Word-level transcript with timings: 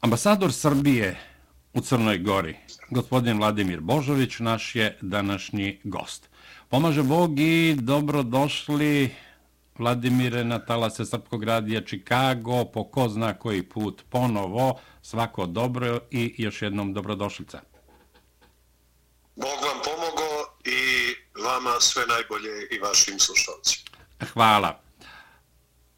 Ambasador 0.00 0.52
Srbije 0.52 1.20
u 1.74 1.80
Crnoj 1.80 2.18
Gori, 2.18 2.56
gospodin 2.90 3.38
Vladimir 3.38 3.80
Božović, 3.80 4.38
naš 4.38 4.74
je 4.76 4.98
današnji 5.00 5.80
gost. 5.84 6.28
Pomaže 6.68 7.02
Bog 7.02 7.40
i 7.40 7.76
dobrodošli 7.80 9.14
Vladimire 9.78 10.44
na 10.44 10.58
talase 10.58 11.04
Srpkog 11.04 11.44
radija 11.44 11.80
Čikago, 11.84 12.64
po 12.64 12.84
ko 12.84 13.08
zna 13.08 13.34
koji 13.38 13.62
put 13.62 14.02
ponovo, 14.10 14.80
svako 15.02 15.46
dobro 15.46 16.00
i 16.10 16.34
još 16.38 16.62
jednom 16.62 16.92
dobrodošlica. 16.94 17.60
Bog 19.36 19.58
vam 19.62 19.80
pomogo 19.84 20.30
i 20.64 20.80
vama 21.42 21.80
sve 21.80 22.02
najbolje 22.06 22.68
i 22.70 22.78
vašim 22.78 23.18
slušalcima. 23.18 23.90
Hvala. 24.32 24.89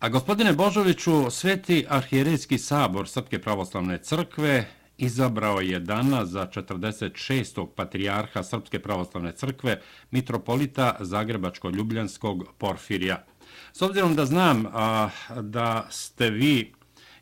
A 0.03 0.09
gospodine 0.09 0.53
Božoviću, 0.53 1.31
Sveti 1.31 1.87
arhijerijski 1.89 2.59
sabor 2.59 3.09
Srpske 3.09 3.39
pravoslavne 3.39 3.99
crkve 3.99 4.67
izabrao 4.99 5.61
je 5.61 5.81
dana 5.81 6.27
za 6.27 6.47
46. 6.47 7.67
patrijarha 7.77 8.43
Srpske 8.43 8.79
pravoslavne 8.79 9.33
crkve 9.33 9.81
mitropolita 10.11 10.97
Zagrebačko-Ljubljanskog 11.01 12.45
Porfirija. 12.59 13.25
S 13.73 13.83
obzirom 13.83 14.15
da 14.15 14.27
znam 14.27 14.67
a, 14.73 15.09
da 15.41 15.87
ste 15.91 16.31
vi 16.31 16.73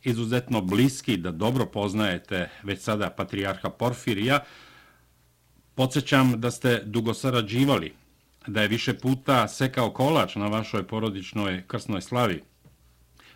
izuzetno 0.02 0.60
bliski, 0.60 1.16
da 1.16 1.30
dobro 1.30 1.66
poznajete 1.66 2.50
već 2.62 2.80
sada 2.80 3.10
patrijarha 3.10 3.70
Porfirija, 3.70 4.44
podsjećam 5.74 6.40
da 6.40 6.50
ste 6.50 6.82
dugo 6.84 7.14
sarađivali, 7.14 7.92
da 8.46 8.62
je 8.62 8.68
više 8.68 8.98
puta 8.98 9.48
sekao 9.48 9.90
kolač 9.90 10.34
na 10.34 10.46
vašoj 10.46 10.86
porodičnoj 10.86 11.64
krsnoj 11.66 12.00
slavi, 12.00 12.42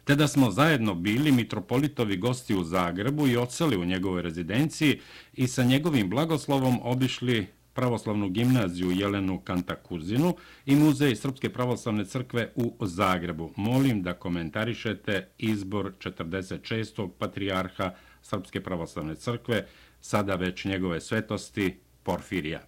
te 0.04 0.14
da 0.14 0.28
smo 0.28 0.50
zajedno 0.50 0.94
bili 0.94 1.32
mitropolitovi 1.32 2.16
gosti 2.16 2.54
u 2.54 2.64
Zagrebu 2.64 3.28
i 3.28 3.36
odseli 3.36 3.76
u 3.76 3.84
njegovoj 3.84 4.22
rezidenciji 4.22 5.00
i 5.32 5.48
sa 5.48 5.64
njegovim 5.64 6.10
blagoslovom 6.10 6.80
obišli 6.82 7.46
pravoslavnu 7.74 8.28
gimnaziju 8.28 8.90
Jelenu 8.90 9.40
Kantakuzinu 9.40 10.36
i 10.66 10.76
muzej 10.76 11.16
Srpske 11.16 11.52
pravoslavne 11.52 12.04
crkve 12.04 12.52
u 12.54 12.76
Zagrebu. 12.80 13.52
Molim 13.56 14.02
da 14.02 14.14
komentarišete 14.14 15.28
izbor 15.38 15.92
46. 15.98 17.10
patrijarha 17.18 17.94
Srpske 18.22 18.62
pravoslavne 18.62 19.16
crkve, 19.16 19.66
sada 20.00 20.34
već 20.34 20.64
njegove 20.64 21.00
svetosti 21.00 21.80
Porfirija. 22.02 22.62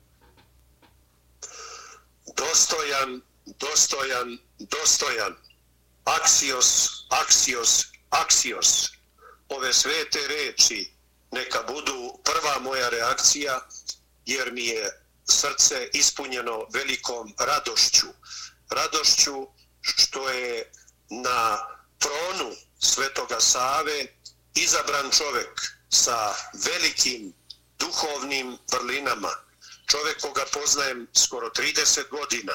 Dostojan, 2.36 3.20
dostojan, 3.46 4.38
dostojan 4.58 5.45
aksios, 6.06 6.68
aksios, 7.10 7.84
aksios, 8.10 8.90
ove 9.48 9.72
svete 9.72 10.26
reči 10.26 10.92
neka 11.32 11.62
budu 11.62 12.20
prva 12.24 12.58
moja 12.58 12.88
reakcija, 12.88 13.60
jer 14.26 14.52
mi 14.52 14.66
je 14.66 15.02
srce 15.28 15.90
ispunjeno 15.92 16.66
velikom 16.72 17.34
radošću. 17.38 18.06
Radošću 18.70 19.46
što 19.80 20.28
je 20.30 20.72
na 21.10 21.58
tronu 21.98 22.54
Svetoga 22.78 23.40
Save 23.40 24.06
izabran 24.54 25.10
čovek 25.10 25.60
sa 25.88 26.34
velikim 26.52 27.34
duhovnim 27.78 28.58
vrlinama. 28.72 29.30
Čovek 29.90 30.20
koga 30.20 30.44
poznajem 30.52 31.06
skoro 31.14 31.48
30 31.48 32.08
godina, 32.10 32.52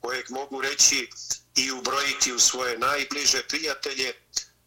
kojeg 0.00 0.30
mogu 0.30 0.60
reći 0.60 1.10
i 1.56 1.70
ubrojiti 1.72 2.32
u 2.32 2.38
svoje 2.38 2.78
najbliže 2.78 3.42
prijatelje, 3.42 4.12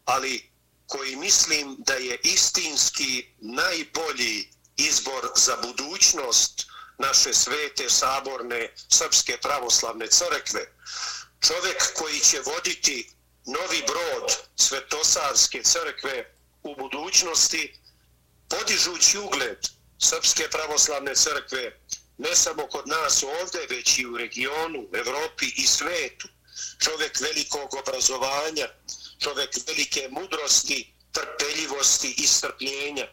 ali 0.04 0.50
koji 0.86 1.16
mislim 1.16 1.76
da 1.78 1.94
je 1.94 2.20
istinski 2.22 3.26
najbolji 3.38 4.48
izbor 4.76 5.30
za 5.36 5.56
budućnost 5.56 6.66
naše 6.98 7.34
svete 7.34 7.90
saborne 7.90 8.74
srpske 8.88 9.38
pravoslavne 9.42 10.06
crkve. 10.06 10.74
Čovjek 11.46 11.92
koji 11.94 12.20
će 12.20 12.40
voditi 12.40 13.10
novi 13.46 13.82
brod 13.86 14.36
svetosavske 14.56 15.62
crkve 15.62 16.34
u 16.62 16.74
budućnosti, 16.76 17.80
podižući 18.48 19.18
ugled 19.18 19.58
srpske 19.98 20.48
pravoslavne 20.50 21.14
crkve, 21.14 21.80
ne 22.18 22.36
samo 22.36 22.66
kod 22.66 22.88
nas 22.88 23.22
ovdje, 23.40 23.66
već 23.70 23.98
i 23.98 24.06
u 24.06 24.16
regionu, 24.16 24.88
Evropi 24.92 25.46
i 25.56 25.66
svetu 25.66 26.28
čovjek 26.78 27.20
velikog 27.20 27.74
obrazovanja, 27.74 28.68
čovjek 29.18 29.50
velike 29.66 30.08
mudrosti, 30.10 30.94
trpeljivosti 31.12 32.14
i 32.18 32.26
strpljenja. 32.26 33.06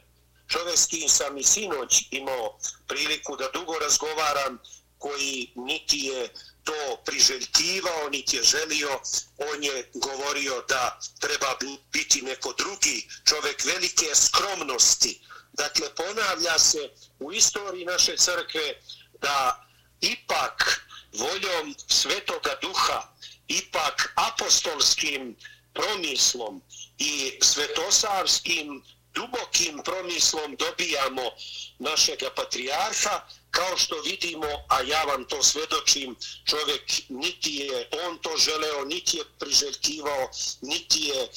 Čovjek 0.47 0.77
s 0.77 0.87
kim 0.87 1.09
sam 1.09 1.37
i 1.37 1.43
sinoć 1.43 2.07
imao 2.11 2.59
priliku 2.87 3.35
da 3.35 3.49
dugo 3.53 3.79
razgovaram, 3.79 4.59
koji 4.97 5.51
niti 5.55 5.97
je 5.97 6.29
to 6.63 7.01
priželjkivao, 7.05 8.09
niti 8.09 8.37
je 8.37 8.43
želio, 8.43 8.99
on 9.37 9.63
je 9.63 9.91
govorio 9.93 10.63
da 10.69 10.99
treba 11.19 11.57
biti 11.91 12.21
neko 12.21 12.53
drugi 12.57 13.07
čovjek 13.25 13.65
velike 13.65 14.15
skromnosti. 14.15 15.21
Dakle, 15.53 15.95
ponavlja 15.95 16.59
se 16.59 16.89
u 17.19 17.31
istoriji 17.31 17.85
naše 17.85 18.17
crkve 18.17 18.81
da 19.21 19.65
ipak 20.01 20.85
voljom 21.13 21.75
svetoga 21.87 22.55
duha 22.61 23.13
ipak 23.47 24.13
apostolskim 24.15 25.35
promislom 25.73 26.61
i 26.97 27.39
svetosavskim 27.41 28.83
dubokim 29.13 29.81
promislom 29.83 30.55
dobijamo 30.55 31.31
našega 31.79 32.29
patrijarha, 32.35 33.27
kao 33.51 33.77
što 33.77 34.01
vidimo, 34.01 34.47
a 34.69 34.81
ja 34.81 35.03
vam 35.03 35.25
to 35.25 35.43
svedočim, 35.43 36.15
čovjek 36.45 36.81
niti 37.09 37.55
je 37.55 37.89
on 38.05 38.17
to 38.17 38.37
želeo, 38.37 38.85
niti 38.85 39.17
je 39.17 39.23
priželjkivao, 39.39 40.29
niti 40.61 40.99
je 41.01 41.23
e, 41.23 41.29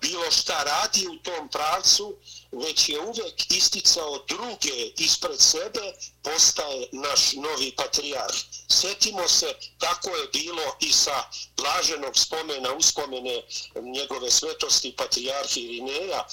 bilo 0.00 0.30
šta 0.30 0.62
radi 0.62 1.06
u 1.06 1.16
tom 1.16 1.48
pravcu, 1.48 2.16
već 2.52 2.88
je 2.88 3.00
uvek 3.00 3.50
isticao 3.50 4.24
druge 4.28 4.92
ispred 4.96 5.40
sebe, 5.40 5.92
postaje 6.22 6.88
naš 6.92 7.32
novi 7.32 7.72
patrijarh. 7.76 8.34
Sjetimo 8.68 9.28
se, 9.28 9.54
tako 9.78 10.10
je 10.16 10.28
bilo 10.32 10.76
i 10.80 10.92
sa 10.92 11.24
blaženog 11.56 12.18
spomena, 12.18 12.72
uspomene 12.72 13.42
njegove 13.82 14.30
svetosti 14.30 14.94
patrijarhi 14.96 15.60
Irineja, 15.60 16.26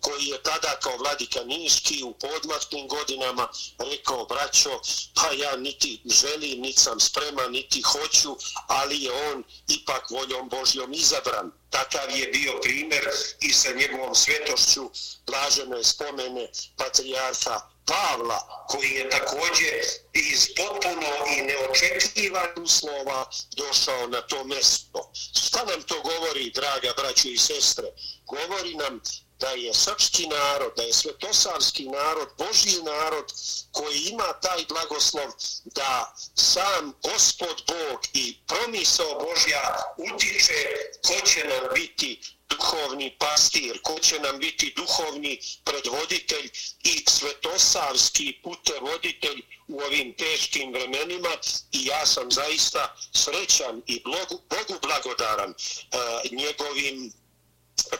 koji 0.00 0.24
je 0.26 0.42
tada 0.42 0.78
kao 0.82 0.96
vladika 0.96 1.44
Niški 1.44 2.02
u 2.02 2.14
podmatnim 2.14 2.88
godinama 2.88 3.48
rekao, 3.78 4.24
braćo, 4.24 4.80
pa 5.14 5.32
ja 5.32 5.56
niti 5.56 6.02
želim, 6.04 6.60
niti 6.60 6.80
sam 6.80 7.00
spreman, 7.00 7.50
niti 7.50 7.82
hoću, 7.82 8.36
ali 8.66 9.02
je 9.02 9.12
on 9.12 9.44
ipak 9.68 10.10
voljom 10.10 10.48
Božjom 10.48 10.92
izabran. 10.92 11.52
Takav 11.70 12.18
je 12.18 12.26
bio 12.26 12.60
primjer 12.62 13.08
i 13.40 13.52
sa 13.52 13.72
njegovom 13.72 14.14
svetošću 14.14 14.90
blažene 15.26 15.84
spomene 15.84 16.50
patrijarha 16.76 17.60
Pavla, 17.86 18.66
koji 18.68 18.90
je 18.90 19.10
također 19.10 19.74
iz 20.12 20.48
potpuno 20.56 21.10
i 21.36 21.42
neočekivan 21.42 22.48
uslova 22.56 23.30
došao 23.56 24.06
na 24.06 24.20
to 24.20 24.44
mjesto. 24.44 25.10
Šta 25.46 25.64
nam 25.64 25.82
to 25.82 26.00
govori, 26.02 26.50
draga 26.50 26.92
braćo 26.96 27.28
i 27.28 27.38
sestre? 27.38 27.86
Govori 28.26 28.74
nam 28.74 29.00
da 29.40 29.50
je 29.50 29.74
srpski 29.74 30.26
narod, 30.26 30.72
da 30.76 30.82
je 30.82 30.92
svetosavski 30.92 31.84
narod, 31.84 32.28
Božji 32.38 32.82
narod 32.82 33.32
koji 33.72 33.98
ima 33.98 34.32
taj 34.32 34.64
blagoslov 34.68 35.32
da 35.64 36.14
sam 36.34 36.92
gospod 37.02 37.62
Bog 37.66 38.00
i 38.14 38.36
promisao 38.46 39.26
Božja 39.26 39.76
utiče 39.96 40.64
ko 41.06 41.26
će 41.26 41.44
nam 41.44 41.74
biti 41.74 42.20
duhovni 42.50 43.16
pastir, 43.18 43.80
ko 43.82 43.98
će 43.98 44.20
nam 44.20 44.38
biti 44.38 44.72
duhovni 44.76 45.40
predvoditelj 45.64 46.50
i 46.82 47.04
svetosavski 47.08 48.40
putevoditelj 48.42 49.42
u 49.68 49.80
ovim 49.80 50.14
teškim 50.14 50.72
vremenima 50.72 51.28
i 51.72 51.86
ja 51.86 52.06
sam 52.06 52.30
zaista 52.30 52.96
srećan 53.14 53.82
i 53.86 54.02
Bogu, 54.04 54.42
Bogu 54.50 54.80
blagodaran 54.82 55.50
uh, 55.50 56.32
njegovim 56.32 57.12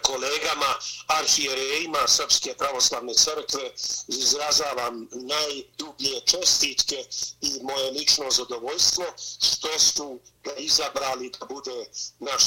kolegama, 0.03 0.75
arhijerejima 1.07 2.09
Srpske 2.09 2.55
pravoslavne 2.55 3.15
crkve 3.15 3.73
izražavam 4.09 5.09
najdublje 5.13 6.21
čestitke 6.27 7.05
i 7.41 7.63
moje 7.63 7.91
lično 7.91 8.31
zadovoljstvo 8.31 9.05
što 9.53 9.79
su 9.79 10.21
ga 10.45 10.53
izabrali 10.55 11.31
da 11.41 11.47
bude 11.47 11.87
naš 12.19 12.43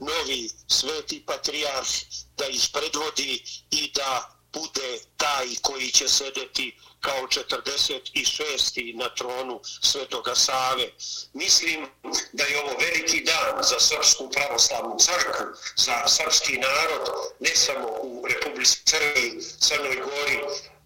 novi 0.00 0.50
sveti 0.68 1.26
patrijarh, 1.26 1.88
da 2.36 2.46
ih 2.46 2.68
predvodi 2.72 3.44
i 3.70 3.92
da 3.94 4.36
bude 4.52 5.00
taj 5.16 5.46
koji 5.62 5.90
će 5.90 6.08
sedeti 6.08 6.78
kao 7.00 7.22
46. 7.26 8.96
na 8.96 9.14
tronu 9.14 9.60
Svetoga 9.82 10.34
Save. 10.34 10.88
Mislim 11.32 11.86
da 12.32 12.44
je 12.44 12.62
ovo 12.62 12.72
veliki 13.06 13.24
dan 13.24 13.62
za 13.62 13.80
Srpsku 13.80 14.30
pravoslavnu 14.30 14.96
crkvu, 14.98 15.46
za 15.76 16.08
srpski 16.08 16.58
narod, 16.58 17.10
ne 17.40 17.56
samo 17.56 17.88
u 18.02 18.26
Republici 18.26 18.82
Crni, 18.84 19.42
Crnoj 19.60 19.96
Gori, 19.96 20.40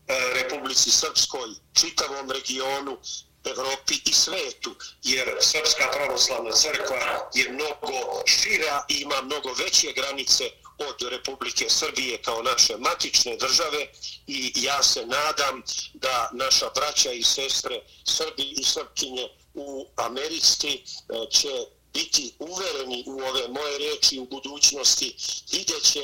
e, 0.09 0.33
Republici 0.35 0.91
Srpskoj, 0.91 1.49
čitavom 1.73 2.31
regionu, 2.31 2.99
Evropi 3.45 3.95
i 4.05 4.13
svetu, 4.13 4.75
jer 5.03 5.37
Srpska 5.41 5.91
pravoslavna 5.93 6.53
crkva 6.53 7.31
je 7.35 7.53
mnogo 7.53 8.23
šira 8.27 8.85
i 8.89 8.95
ima 8.95 9.23
mnogo 9.23 9.53
veće 9.53 9.93
granice 9.93 10.45
od 10.79 11.09
Republike 11.11 11.71
Srbije 11.71 12.23
kao 12.23 12.43
naše 12.43 12.77
matične 12.77 13.37
države 13.37 13.87
i 14.27 14.53
ja 14.55 14.83
se 14.83 15.07
nadam 15.07 15.63
da 15.95 16.31
naša 16.33 16.71
braća 16.75 17.13
i 17.13 17.23
sestre 17.23 17.81
Srbi 18.05 18.43
i 18.43 18.65
Srpkinje 18.65 19.29
u 19.55 19.87
Americi 19.97 20.69
e, 20.69 20.81
će 21.31 21.49
biti 21.93 22.33
uvereni 22.39 23.05
u 23.07 23.21
ove 23.21 23.49
moje 23.49 23.79
reči 23.79 24.19
u 24.19 24.25
budućnosti, 24.25 25.17
vidjet 25.53 25.83
će 25.83 26.03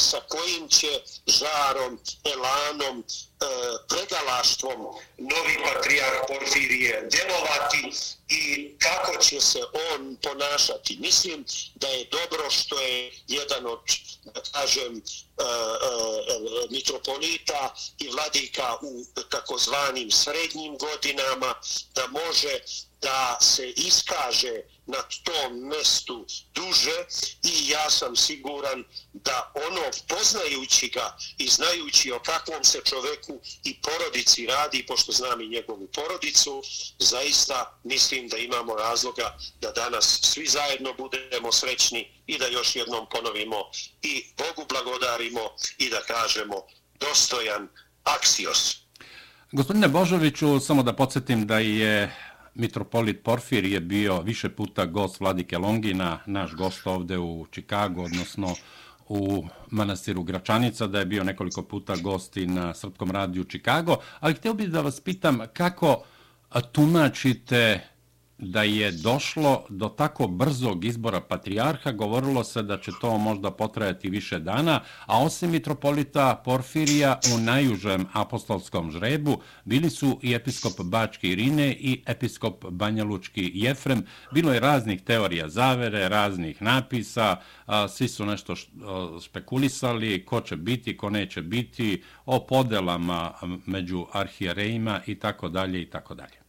sa 0.00 0.20
kojim 0.20 0.68
će 0.68 1.00
žarom, 1.26 1.98
elanom, 2.24 2.98
e, 3.00 3.44
pregalaštvom 3.88 4.80
novi 5.18 5.56
patrijarh 5.64 6.18
Porfirije 6.28 7.08
delovati 7.10 7.92
i 8.28 8.74
kako 8.78 9.22
će 9.22 9.40
se 9.40 9.60
on 9.92 10.16
ponašati. 10.22 10.96
Mislim 11.00 11.44
da 11.74 11.88
je 11.88 12.08
dobro 12.10 12.50
što 12.50 12.80
je 12.80 13.12
jedan 13.28 13.66
od, 13.66 13.80
da 14.24 14.40
kažem, 14.52 14.96
e, 14.96 14.98
e, 14.98 15.44
e 15.44 16.66
mitropolita 16.70 17.74
i 17.98 18.08
vladika 18.08 18.76
u 18.82 19.04
takozvanim 19.30 20.10
srednjim 20.10 20.78
godinama, 20.78 21.54
da 21.94 22.06
može 22.06 22.60
da 23.02 23.38
se 23.40 23.70
iskaže 23.70 24.62
na 24.86 24.98
tom 25.24 25.58
mestu 25.68 26.26
duže 26.54 26.98
i 27.42 27.68
ja 27.70 27.90
sam 27.90 28.16
siguran 28.16 28.84
da 29.12 29.52
ono 29.68 29.82
poznajući 30.08 30.88
ga 30.88 31.16
i 31.38 31.48
znajući 31.48 32.12
o 32.12 32.18
kakvom 32.18 32.64
se 32.64 32.80
čoveku 32.84 33.40
i 33.64 33.80
porodici 33.82 34.46
radi, 34.46 34.86
pošto 34.88 35.12
znam 35.12 35.40
i 35.40 35.48
njegovu 35.48 35.88
porodicu, 35.94 36.62
zaista 36.98 37.80
mislim 37.84 38.28
da 38.28 38.36
imamo 38.36 38.74
razloga 38.74 39.36
da 39.60 39.72
danas 39.72 40.20
svi 40.22 40.46
zajedno 40.46 40.94
budemo 40.98 41.52
srećni 41.52 42.22
i 42.26 42.38
da 42.38 42.46
još 42.46 42.76
jednom 42.76 43.06
ponovimo 43.10 43.56
i 44.02 44.24
Bogu 44.38 44.68
blagodarimo 44.68 45.40
i 45.78 45.90
da 45.90 46.00
kažemo 46.00 46.54
dostojan 47.00 47.68
aksios. 48.04 48.76
Gospodine 49.52 49.88
Božoviću, 49.88 50.60
samo 50.60 50.82
da 50.82 50.92
podsjetim 50.92 51.46
da 51.46 51.58
je 51.58 52.14
mitropolit 52.54 53.22
Porfir 53.22 53.64
je 53.64 53.80
bio 53.80 54.20
više 54.20 54.48
puta 54.48 54.86
gost 54.86 55.20
Vladike 55.20 55.58
Longina, 55.58 56.18
naš 56.26 56.54
gost 56.54 56.86
ovde 56.86 57.18
u 57.18 57.46
Čikagu, 57.50 58.02
odnosno 58.02 58.54
u 59.08 59.44
manastiru 59.70 60.22
Gračanica, 60.22 60.86
da 60.86 60.98
je 60.98 61.06
bio 61.06 61.24
nekoliko 61.24 61.62
puta 61.62 61.96
gosti 61.96 62.46
na 62.46 62.74
Srpskom 62.74 63.10
radiju 63.10 63.44
Čikago, 63.44 63.96
ali 64.20 64.34
htio 64.34 64.54
bih 64.54 64.68
da 64.68 64.80
vas 64.80 65.00
pitam 65.00 65.38
kako 65.52 66.02
tumačite 66.72 67.80
da 68.38 68.62
je 68.62 68.92
došlo 68.92 69.64
do 69.68 69.88
tako 69.88 70.26
brzog 70.26 70.84
izbora 70.84 71.20
patrijarha, 71.20 71.92
govorilo 71.92 72.44
se 72.44 72.62
da 72.62 72.78
će 72.78 72.92
to 73.00 73.18
možda 73.18 73.50
potrajati 73.50 74.10
više 74.10 74.38
dana, 74.38 74.80
a 75.06 75.22
osim 75.22 75.50
mitropolita 75.50 76.42
Porfirija 76.44 77.20
u 77.34 77.38
najužem 77.38 78.06
apostolskom 78.12 78.90
žrebu 78.90 79.40
bili 79.64 79.90
su 79.90 80.18
i 80.22 80.34
episkop 80.34 80.72
Bački 80.80 81.28
Irine 81.28 81.72
i 81.72 82.02
episkop 82.06 82.64
Banjalučki 82.70 83.50
Jefrem. 83.54 84.06
Bilo 84.32 84.52
je 84.52 84.60
raznih 84.60 85.02
teorija 85.02 85.48
zavere, 85.48 86.08
raznih 86.08 86.62
napisa, 86.62 87.36
svi 87.88 88.08
su 88.08 88.26
nešto 88.26 88.54
spekulisali, 89.20 90.24
ko 90.24 90.40
će 90.40 90.56
biti, 90.56 90.96
ko 90.96 91.10
neće 91.10 91.42
biti, 91.42 92.02
o 92.26 92.46
podelama 92.46 93.32
među 93.66 94.06
arhijerejima 94.12 95.00
i 95.06 95.14
tako 95.14 95.48
dalje 95.48 95.82
i 95.82 95.90
tako 95.90 96.14
dalje 96.14 96.47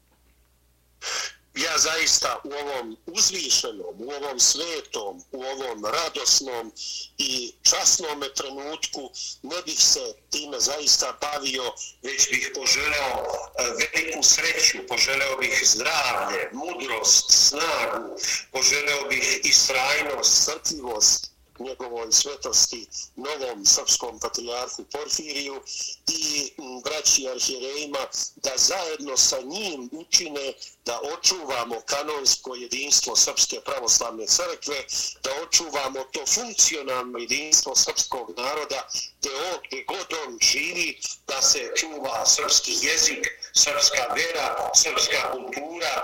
zaista 1.80 2.42
u 2.44 2.52
ovom 2.54 2.98
uzvišenom, 3.06 3.96
u 4.00 4.12
ovom 4.12 4.40
svetom, 4.40 5.24
u 5.32 5.44
ovom 5.44 5.86
radosnom 5.86 6.72
i 7.18 7.54
časnom 7.62 8.24
trenutku 8.36 9.10
ne 9.44 9.62
bih 9.66 9.80
se 9.80 10.14
time 10.30 10.60
zaista 10.60 11.18
bavio, 11.22 11.74
već 12.04 12.30
bih 12.30 12.52
poželeo 12.56 13.24
e, 13.24 13.64
veliku 13.64 14.24
sreću, 14.24 14.78
poželeo 14.88 15.38
bih 15.38 15.64
zdravlje, 15.66 16.50
mudrost, 16.54 17.32
snagu, 17.32 18.20
poželeo 18.52 19.10
bih 19.10 19.40
istrajnost, 19.44 20.44
srtljivost, 20.44 21.32
njegovoj 21.60 22.12
svetosti 22.12 22.88
novom 23.16 23.66
srpskom 23.66 24.20
patrijarhu 24.20 24.84
Porfiriju 24.92 25.62
i 26.08 26.52
mm, 26.58 26.82
braći 26.84 27.28
arhirejima 27.28 28.00
da 28.36 28.52
zajedno 28.56 29.18
sa 29.18 29.42
njim 29.42 29.90
učine 29.92 30.54
da 30.86 31.00
očuvamo 31.14 31.82
kanonsko 31.86 32.56
jedinstvo 32.56 33.16
Srpske 33.16 33.62
pravoslavne 33.66 34.28
crkve, 34.28 34.86
da 35.24 35.32
očuvamo 35.44 36.04
to 36.14 36.26
funkcionalno 36.26 37.20
jedinstvo 37.20 37.76
srpskog 37.76 38.34
naroda, 38.38 38.88
gde, 39.22 39.30
on, 39.30 39.60
gde 39.68 39.84
god 39.84 40.08
on 40.28 40.38
živi, 40.42 41.00
da 41.28 41.42
se 41.42 41.72
čuva 41.76 42.26
srpski 42.26 42.72
jezik, 42.82 43.28
srpska 43.54 44.04
vera, 44.16 44.72
srpska 44.76 45.32
kultura, 45.32 45.96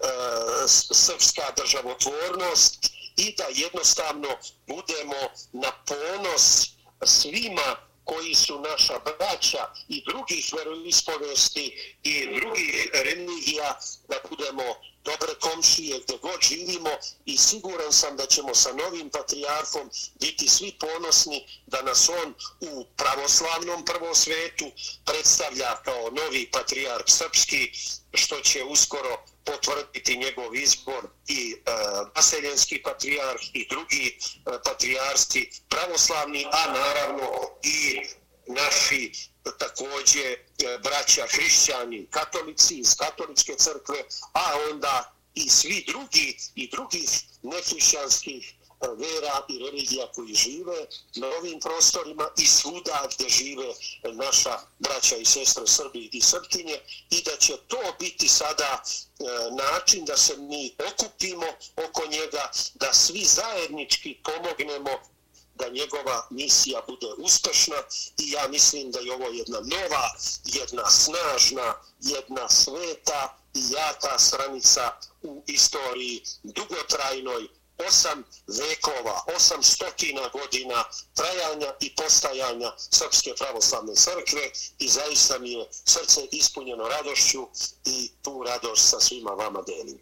e, 0.00 0.68
srpska 0.94 1.42
državotvornost, 1.56 2.90
i 3.16 3.34
da 3.36 3.44
jednostavno 3.54 4.28
budemo 4.66 5.20
na 5.52 5.72
ponos 5.86 6.68
svima 7.04 7.76
koji 8.04 8.34
su 8.34 8.60
naša 8.60 8.98
braća 8.98 9.68
i 9.88 10.04
drugih 10.04 10.52
veroispovesti 10.56 11.96
i 12.02 12.26
drugih 12.40 12.90
religija, 12.92 13.78
da 14.08 14.16
budemo 14.30 14.62
dobre 15.04 15.34
komšije 15.40 16.00
gdje 16.04 16.18
god 16.18 16.40
živimo 16.42 16.90
i 17.24 17.38
siguran 17.38 17.92
sam 17.92 18.16
da 18.16 18.26
ćemo 18.26 18.54
sa 18.54 18.72
novim 18.72 19.10
patrijarhom 19.10 19.90
biti 20.20 20.48
svi 20.48 20.72
ponosni 20.80 21.46
da 21.66 21.82
nas 21.82 22.08
on 22.08 22.34
u 22.60 22.84
pravoslavnom 22.96 23.84
prvosvetu 23.84 24.70
predstavlja 25.04 25.82
kao 25.84 26.10
novi 26.10 26.50
patrijarh 26.50 27.04
srpski 27.06 27.72
što 28.14 28.40
će 28.40 28.64
uskoro 28.64 29.24
potvrditi 29.44 30.18
njegov 30.18 30.54
izbor 30.54 31.08
i 31.28 31.52
e, 31.52 31.70
vaseljenski 32.16 32.82
patrijarh 32.82 33.40
i 33.52 33.68
drugi 33.68 34.18
e, 34.18 34.50
patrijarski 34.64 35.50
pravoslavni, 35.68 36.46
a 36.52 36.72
naravno 36.72 37.30
i 37.62 38.00
naši 38.46 39.12
takođe 39.52 40.24
e, 40.24 40.38
braća 40.82 41.26
hrišćani, 41.26 42.06
katolici 42.10 42.74
iz 42.74 42.94
katoličke 42.96 43.54
crkve, 43.56 44.04
a 44.32 44.52
onda 44.70 45.14
i 45.34 45.48
svi 45.48 45.84
drugi 45.86 46.36
i 46.54 46.70
drugih 46.70 47.10
nehrišćanskih 47.42 48.54
e, 48.54 48.86
vera 48.88 49.42
i 49.48 49.58
religija 49.58 50.06
koji 50.14 50.34
žive 50.34 50.86
na 51.16 51.26
ovim 51.28 51.60
prostorima 51.60 52.28
i 52.38 52.46
svuda 52.46 53.08
gdje 53.14 53.28
žive 53.28 53.74
naša 54.02 54.58
braća 54.78 55.16
i 55.16 55.24
sestre 55.24 55.66
Srbi 55.66 56.10
i 56.12 56.20
Srpkinje 56.20 56.78
i 57.10 57.22
da 57.22 57.36
će 57.36 57.56
to 57.68 57.82
biti 58.00 58.28
sada 58.28 58.82
e, 58.82 59.24
način 59.50 60.04
da 60.04 60.16
se 60.16 60.36
mi 60.36 60.74
okupimo 60.92 61.46
oko 61.88 62.06
njega, 62.06 62.50
da 62.74 62.92
svi 62.92 63.24
zajednički 63.24 64.16
pomognemo 64.24 65.13
da 65.54 65.68
njegova 65.68 66.26
misija 66.30 66.82
bude 66.86 67.06
uspešna 67.18 67.76
i 68.18 68.30
ja 68.30 68.48
mislim 68.48 68.90
da 68.90 69.00
je 69.00 69.12
ovo 69.12 69.28
jedna 69.28 69.60
nova, 69.60 70.10
jedna 70.44 70.90
snažna, 70.90 71.74
jedna 72.00 72.48
sveta 72.48 73.38
i 73.54 73.60
jaka 73.70 74.18
stranica 74.18 74.90
u 75.22 75.42
istoriji 75.46 76.22
dugotrajnoj 76.42 77.48
osam 77.78 78.24
vekova, 78.46 79.22
osam 79.36 79.62
stotina 79.62 80.28
godina 80.28 80.84
trajanja 81.14 81.74
i 81.80 81.94
postajanja 81.94 82.72
Srpske 82.76 83.34
pravoslavne 83.38 83.94
crkve 83.94 84.50
i 84.78 84.88
zaista 84.88 85.38
mi 85.38 85.52
je 85.52 85.66
srce 85.84 86.20
ispunjeno 86.30 86.88
radošću 86.88 87.48
i 87.84 88.10
tu 88.22 88.42
radost 88.42 88.90
sa 88.90 89.00
svima 89.00 89.30
vama 89.30 89.62
delim. 89.62 89.98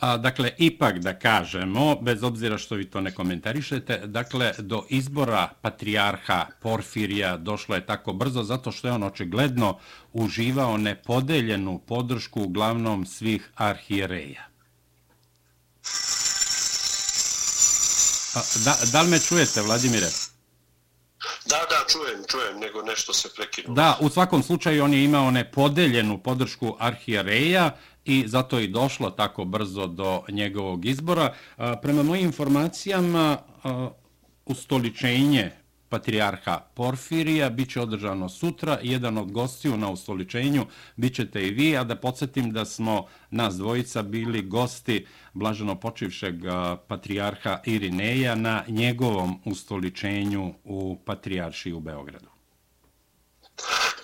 A, 0.00 0.16
dakle, 0.16 0.52
ipak 0.58 0.98
da 0.98 1.18
kažemo, 1.18 1.96
bez 2.00 2.22
obzira 2.22 2.58
što 2.58 2.74
vi 2.74 2.84
to 2.84 3.00
ne 3.00 3.14
komentarišete, 3.14 3.98
dakle, 4.04 4.52
do 4.58 4.84
izbora 4.88 5.48
patrijarha 5.60 6.46
Porfirija 6.60 7.36
došlo 7.36 7.74
je 7.74 7.86
tako 7.86 8.12
brzo 8.12 8.42
zato 8.42 8.72
što 8.72 8.88
je 8.88 8.92
on 8.92 9.02
očigledno 9.02 9.78
uživao 10.12 10.76
nepodeljenu 10.76 11.78
podršku 11.78 12.42
uglavnom 12.42 13.06
svih 13.06 13.50
arhijereja. 13.54 14.50
Da, 18.64 18.76
da 18.92 19.02
li 19.02 19.08
me 19.10 19.18
čujete, 19.18 19.62
Vladimire? 19.62 20.06
Da, 21.44 21.56
da, 21.70 21.84
čujem, 21.92 22.24
čujem, 22.30 22.60
nego 22.60 22.82
nešto 22.82 23.12
se 23.12 23.28
prekinulo. 23.36 23.74
Da, 23.74 23.98
u 24.00 24.08
svakom 24.08 24.42
slučaju 24.42 24.84
on 24.84 24.94
je 24.94 25.04
imao 25.04 25.30
nepodeljenu 25.30 26.18
podršku 26.18 26.76
arhijereja 26.78 27.76
i 28.04 28.24
zato 28.26 28.58
je 28.58 28.68
došlo 28.68 29.10
tako 29.10 29.44
brzo 29.44 29.86
do 29.86 30.22
njegovog 30.28 30.84
izbora. 30.84 31.34
Prema 31.82 32.02
mojim 32.02 32.24
informacijama, 32.24 33.38
ustoličenje 34.46 35.50
patrijarha 35.88 36.60
Porfirija 36.74 37.50
biće 37.50 37.80
održano 37.80 38.28
sutra. 38.28 38.78
Jedan 38.82 39.18
od 39.18 39.32
gostiju 39.32 39.76
na 39.76 39.90
ustoličenju 39.90 40.66
bit 40.96 41.14
ćete 41.14 41.46
i 41.46 41.50
vi, 41.50 41.76
a 41.76 41.84
da 41.84 41.96
podsjetim 41.96 42.50
da 42.50 42.64
smo 42.64 43.06
nas 43.30 43.56
dvojica 43.56 44.02
bili 44.02 44.42
gosti 44.42 45.06
blaženo 45.34 45.74
počivšeg 45.74 46.34
patrijarha 46.88 47.60
Irineja 47.64 48.34
na 48.34 48.64
njegovom 48.68 49.40
ustoličenju 49.44 50.54
u 50.64 50.98
patrijaršiji 51.04 51.72
u 51.72 51.80
Beogradu. 51.80 52.39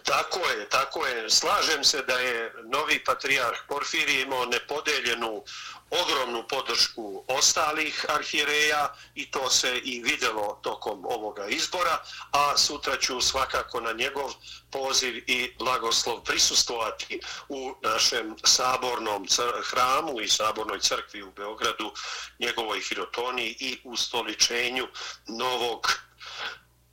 Tako 0.07 0.39
je, 0.39 0.69
tako 0.69 1.07
je. 1.07 1.31
Slažem 1.31 1.85
se 1.85 2.03
da 2.03 2.19
je 2.19 2.53
novi 2.65 3.05
patrijarh 3.05 3.59
Porfirije 3.69 4.23
imao 4.23 4.47
nepodeljenu 4.47 5.45
ogromnu 5.91 6.45
podršku 6.49 7.25
ostalih 7.29 8.05
arhijereja 8.09 8.95
i 9.15 9.31
to 9.31 9.51
se 9.51 9.79
i 9.79 10.03
videlo 10.03 10.61
tokom 10.63 11.05
ovoga 11.07 11.47
izbora, 11.47 12.03
a 12.31 12.57
sutra 12.57 12.97
ću 12.97 13.21
svakako 13.21 13.81
na 13.81 13.93
njegov 13.93 14.33
poziv 14.71 15.17
i 15.27 15.55
blagoslov 15.59 16.25
prisustovati 16.25 17.21
u 17.49 17.75
našem 17.83 18.37
sabornom 18.45 19.27
hramu 19.71 20.21
i 20.21 20.29
sabornoj 20.29 20.81
crkvi 20.81 21.23
u 21.23 21.33
Beogradu, 21.33 21.93
njegovoj 22.39 22.81
hirotoniji 22.81 23.57
i 23.61 23.79
u 23.85 23.97
stoličenju 23.97 24.89
novog 25.27 26.01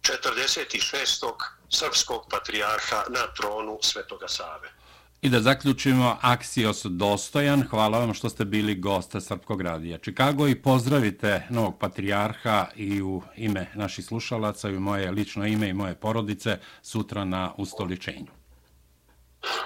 46 0.02 1.34
srpskog 1.74 2.22
patrijarha 2.32 3.04
na 3.10 3.34
tronu 3.38 3.80
Svetoga 3.82 4.28
Save. 4.28 4.70
I 5.22 5.30
da 5.30 5.42
zaključimo, 5.42 6.18
Aksios 6.22 6.86
dostojan, 6.86 7.68
hvala 7.70 8.00
vam 8.00 8.14
što 8.14 8.30
ste 8.30 8.46
bili 8.46 8.76
goste 8.76 9.22
Srpkog 9.22 9.62
radija 9.62 9.98
Čikago 9.98 10.48
i 10.48 10.62
pozdravite 10.62 11.48
novog 11.50 11.80
patrijarha 11.80 12.68
i 12.76 13.02
u 13.02 13.22
ime 13.36 13.72
naših 13.76 14.06
slušalaca 14.06 14.70
i 14.70 14.76
u 14.76 14.80
moje 14.80 15.12
lično 15.12 15.46
ime 15.46 15.70
i 15.70 15.74
moje 15.74 15.96
porodice 15.96 16.58
sutra 16.82 17.26
na 17.26 17.54
ustoličenju. 17.58 18.32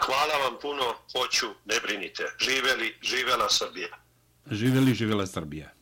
Hvala 0.05 0.43
vam 0.43 0.57
puno, 0.61 0.83
hoću, 1.11 1.47
ne 1.65 1.75
brinite. 1.83 2.23
Živeli, 2.39 2.97
živela 3.01 3.49
Srbija. 3.49 3.87
Živeli, 4.51 4.93
živela 4.93 5.27
Srbija. 5.27 5.76